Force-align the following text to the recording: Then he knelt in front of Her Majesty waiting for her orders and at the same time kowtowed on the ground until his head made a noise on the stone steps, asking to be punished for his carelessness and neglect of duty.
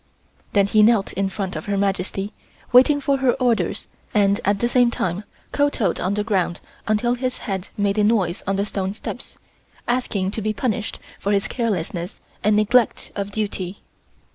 Then 0.53 0.65
he 0.65 0.81
knelt 0.81 1.13
in 1.13 1.29
front 1.29 1.55
of 1.55 1.65
Her 1.67 1.77
Majesty 1.77 2.33
waiting 2.71 2.99
for 2.99 3.17
her 3.17 3.33
orders 3.33 3.85
and 4.15 4.41
at 4.43 4.57
the 4.57 4.67
same 4.67 4.89
time 4.89 5.25
kowtowed 5.51 5.99
on 5.99 6.15
the 6.15 6.23
ground 6.23 6.59
until 6.87 7.13
his 7.13 7.37
head 7.45 7.67
made 7.77 7.99
a 7.99 8.03
noise 8.03 8.41
on 8.47 8.55
the 8.55 8.65
stone 8.65 8.93
steps, 8.95 9.37
asking 9.87 10.31
to 10.31 10.41
be 10.41 10.53
punished 10.53 10.97
for 11.19 11.31
his 11.31 11.47
carelessness 11.47 12.19
and 12.43 12.55
neglect 12.55 13.11
of 13.15 13.29
duty. 13.29 13.83